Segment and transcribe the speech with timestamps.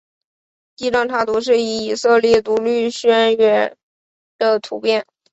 [0.75, 3.77] 第一张插图是以色列独立宣言
[4.39, 5.05] 的照片。